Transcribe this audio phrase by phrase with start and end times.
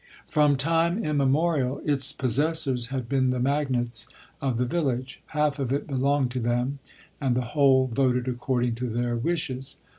[0.29, 4.07] 3 From time immemorial, its possessors had been the magnates
[4.41, 6.79] of the village; half of it belonged to them,
[7.21, 9.77] and the whole voted according to their wishes.